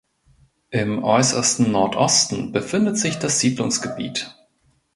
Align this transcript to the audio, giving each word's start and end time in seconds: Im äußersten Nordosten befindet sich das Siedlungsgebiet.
Im 0.71 1.03
äußersten 1.03 1.71
Nordosten 1.71 2.51
befindet 2.51 2.97
sich 2.97 3.19
das 3.19 3.39
Siedlungsgebiet. 3.39 4.35